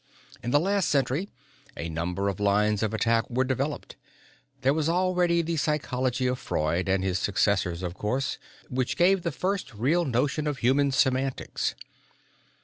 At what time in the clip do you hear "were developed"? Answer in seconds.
3.29-3.97